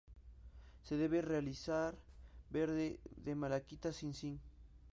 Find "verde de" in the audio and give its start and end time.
2.49-3.35